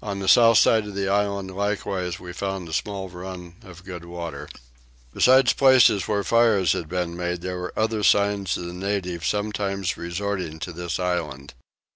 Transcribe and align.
On 0.00 0.20
the 0.20 0.28
south 0.28 0.58
side 0.58 0.86
of 0.86 0.94
the 0.94 1.08
island 1.08 1.56
likewise 1.56 2.20
we 2.20 2.32
found 2.32 2.68
a 2.68 2.72
small 2.72 3.08
run 3.08 3.56
of 3.64 3.82
good 3.84 4.04
water. 4.04 4.48
Besides 5.12 5.54
places 5.54 6.06
where 6.06 6.22
fires 6.22 6.70
had 6.72 6.88
been 6.88 7.16
made 7.16 7.40
there 7.40 7.58
were 7.58 7.76
other 7.76 8.04
signs 8.04 8.56
of 8.56 8.66
the 8.66 8.72
natives 8.72 9.26
sometimes 9.26 9.96
resorting 9.96 10.60
to 10.60 10.72
this 10.72 11.00
island. 11.00 11.54